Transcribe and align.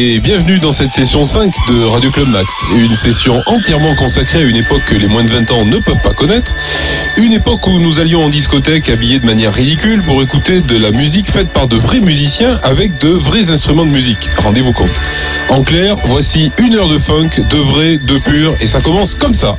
et 0.00 0.20
bienvenue 0.20 0.60
dans 0.60 0.70
cette 0.70 0.92
session 0.92 1.24
5 1.24 1.52
de 1.68 1.82
Radio 1.82 2.12
Club 2.12 2.28
Max. 2.28 2.62
Une 2.76 2.94
session 2.94 3.42
entièrement 3.46 3.96
consacrée 3.96 4.38
à 4.38 4.42
une 4.42 4.54
époque 4.54 4.84
que 4.86 4.94
les 4.94 5.08
moins 5.08 5.24
de 5.24 5.28
20 5.28 5.50
ans 5.50 5.64
ne 5.64 5.78
peuvent 5.78 6.00
pas 6.02 6.14
connaître. 6.14 6.52
Une 7.16 7.32
époque 7.32 7.66
où 7.66 7.80
nous 7.80 7.98
allions 7.98 8.24
en 8.24 8.28
discothèque 8.28 8.88
habillés 8.90 9.18
de 9.18 9.26
manière 9.26 9.52
ridicule 9.52 10.02
pour 10.02 10.22
écouter 10.22 10.60
de 10.60 10.76
la 10.76 10.92
musique 10.92 11.28
faite 11.28 11.50
par 11.52 11.66
de 11.66 11.76
vrais 11.76 12.00
musiciens 12.00 12.60
avec 12.62 12.98
de 12.98 13.08
vrais 13.08 13.50
instruments 13.50 13.86
de 13.86 13.90
musique. 13.90 14.30
Rendez-vous 14.38 14.72
compte. 14.72 15.00
En 15.48 15.62
clair, 15.64 15.96
voici 16.04 16.52
une 16.58 16.76
heure 16.76 16.88
de 16.88 16.98
funk, 16.98 17.30
de 17.50 17.58
vrai, 17.58 17.98
de 17.98 18.18
pur, 18.18 18.54
et 18.60 18.68
ça 18.68 18.80
commence 18.80 19.16
comme 19.16 19.34
ça. 19.34 19.56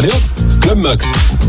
Allez 0.00 0.12
hop, 0.12 0.60
Club 0.62 0.78
Max. 0.78 1.39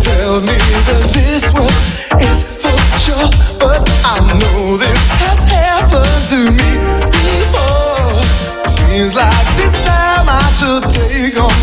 tells 0.00 0.44
me 0.46 0.56
that 0.88 1.04
this 1.12 1.52
one 1.54 1.70
is 2.20 2.58
for 2.58 2.76
sure, 2.98 3.30
but 3.58 3.82
I 4.04 4.18
know 4.40 4.76
this 4.76 5.02
has 5.22 5.40
happened 5.46 6.24
to 6.32 6.40
me 6.50 6.70
before. 7.10 8.22
Seems 8.66 9.14
like 9.14 9.46
this 9.56 9.84
time 9.84 10.26
I 10.28 10.44
should 10.58 10.84
take 10.90 11.38
on. 11.40 11.55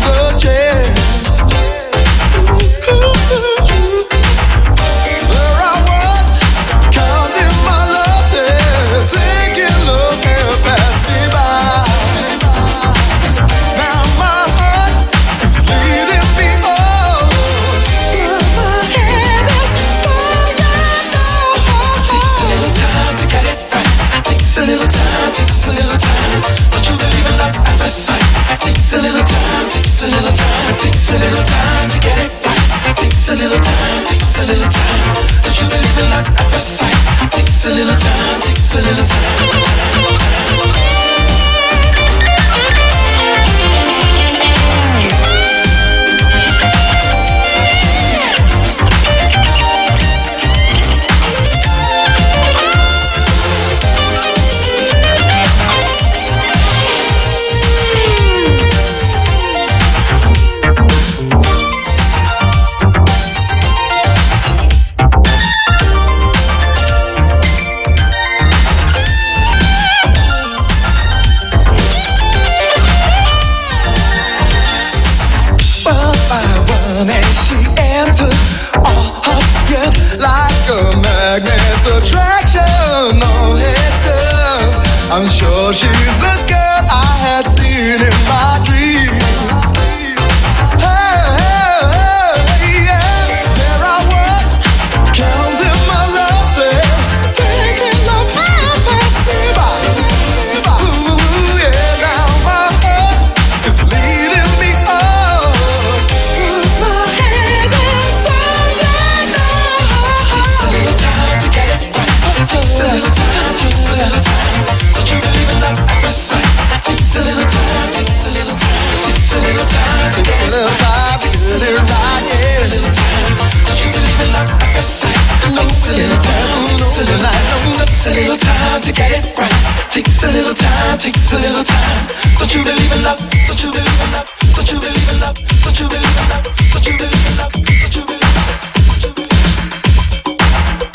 a 130.24 130.32
little 130.32 130.54
time, 130.54 130.98
takes 130.98 131.32
a 131.32 131.36
little 131.36 131.64
time. 131.64 132.06
Don't 132.38 132.54
you 132.54 132.64
believe 132.64 132.92
in 132.92 133.02
love? 133.02 133.20
Don't 133.46 133.62
you 133.62 133.70
believe 133.72 134.00
in 134.00 134.12
love? 134.12 134.28
Don't 134.54 134.70
you 134.72 134.80
believe 134.80 135.10
in 135.12 135.20
love? 135.20 135.36
Don't 135.62 135.80
you 135.80 135.88
believe 135.88 136.18
in 136.18 136.28
love? 136.30 136.44
Don't 136.72 136.86
you 136.86 136.96
believe 136.96 137.26
in 137.28 137.36
love? 137.36 137.52
Don't 137.52 137.96
you 137.96 138.04
believe 138.06 138.36
in 138.38 138.48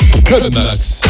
love? 0.10 0.24
Goodness. 0.26 1.02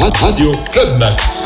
Radio 0.00 0.50
Club 0.72 0.98
Max. 0.98 1.39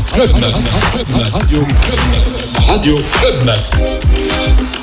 Club 0.00 0.40
Max, 0.40 0.56
Club 0.90 1.08
Max, 1.10 1.52
Radio 2.66 2.96
Club 3.12 3.44
Max, 3.44 3.72
Radio 3.76 4.81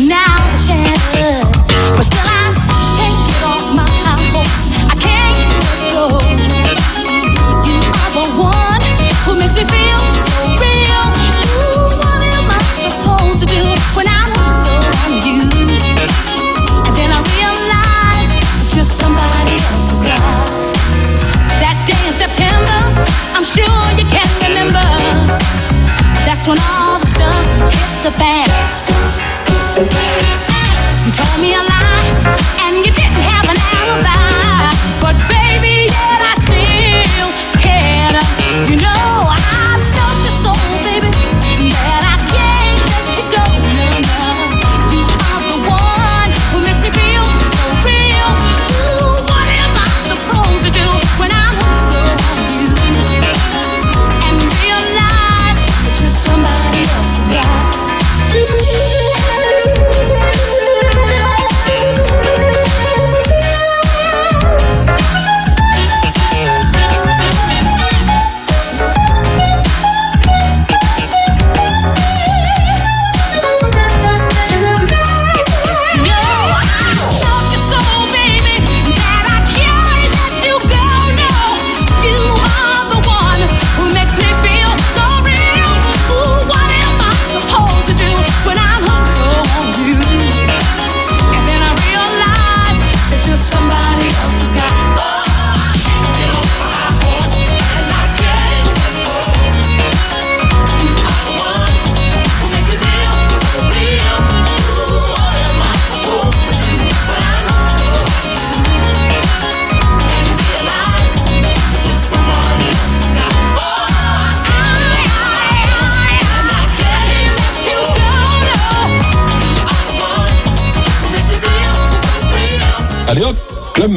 now 0.00 0.31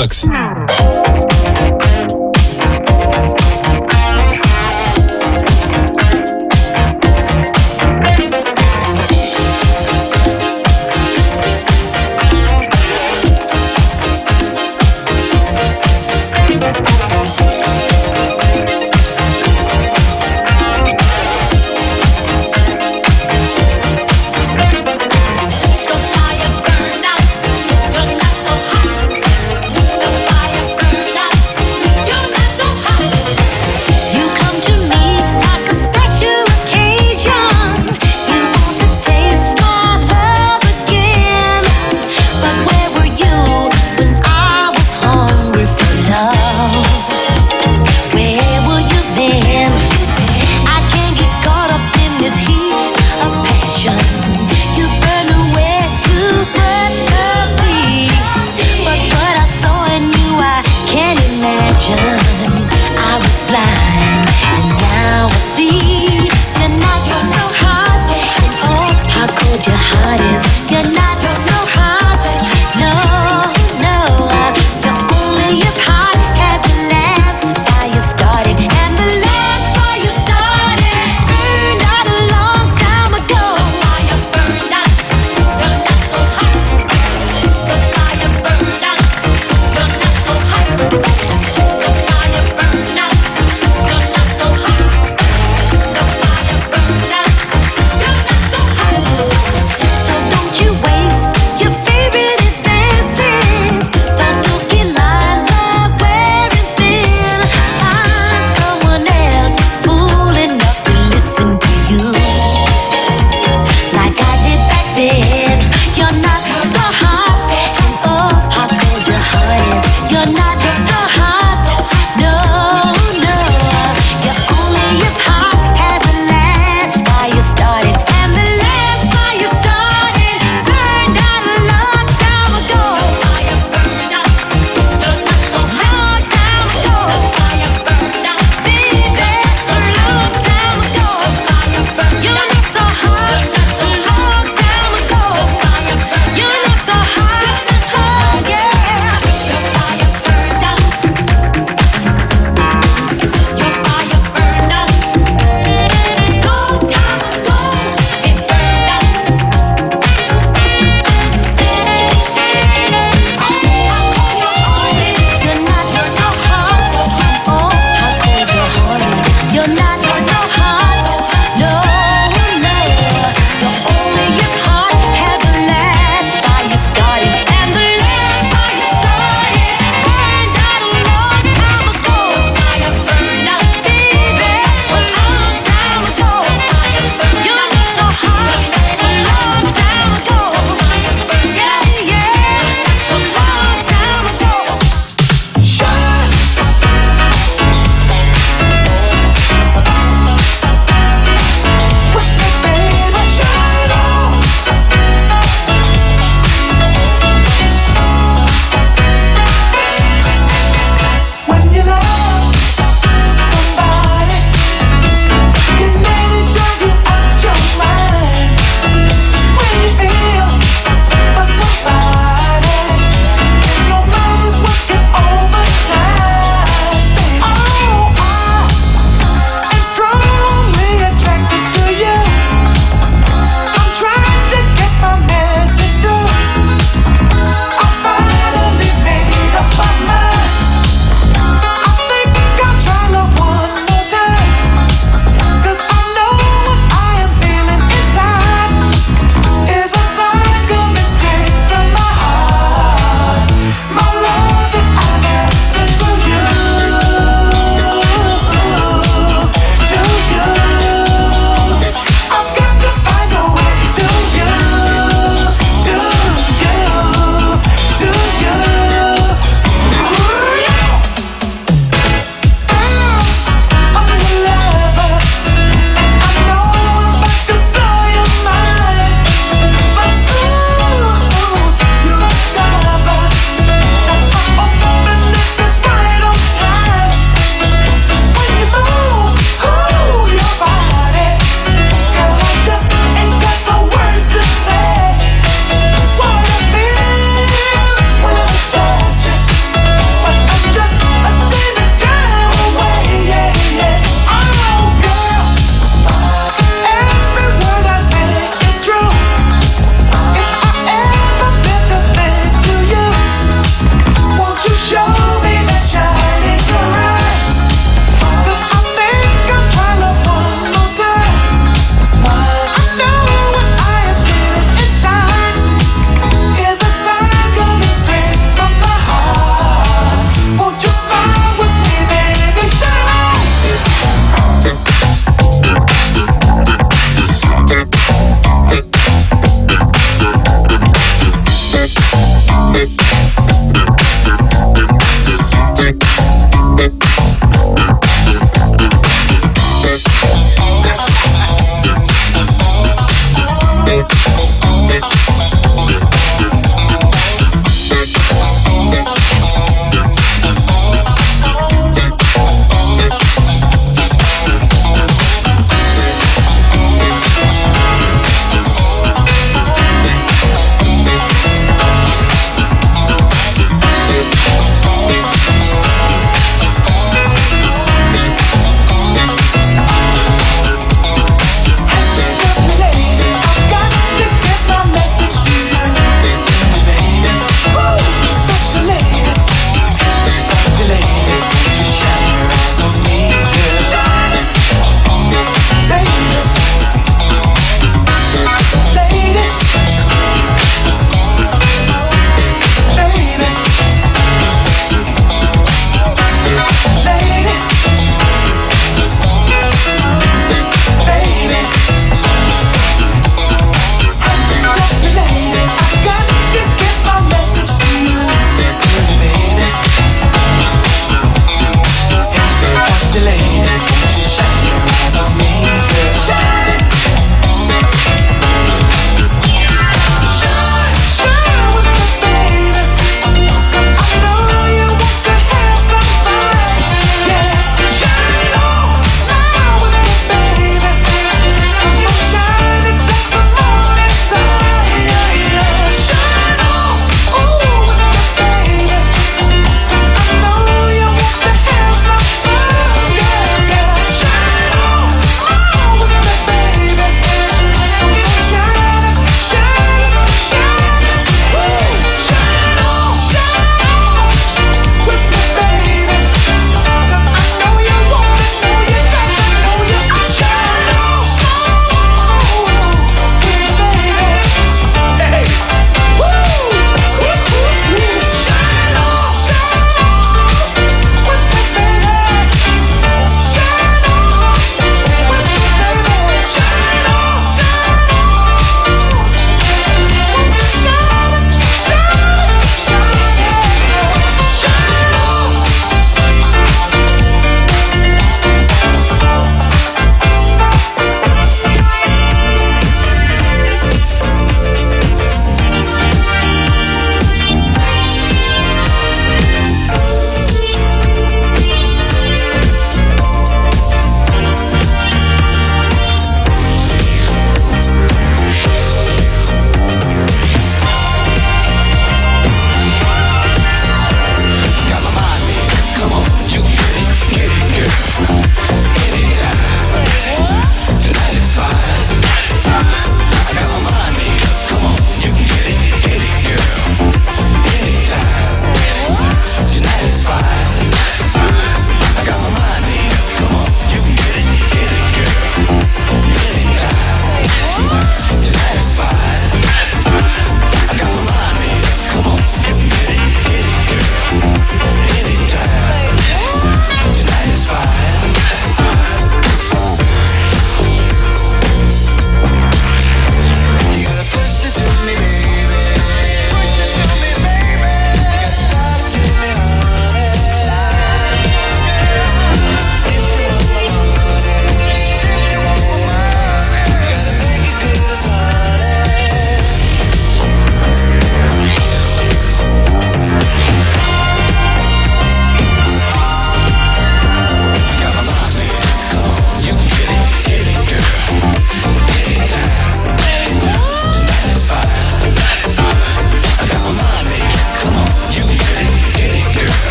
Max. 0.00 0.24